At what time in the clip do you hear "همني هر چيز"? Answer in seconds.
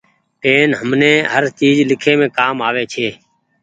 0.79-1.75